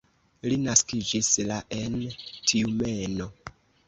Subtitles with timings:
[0.51, 1.97] Li naskiĝis la en
[2.31, 3.29] Tjumeno.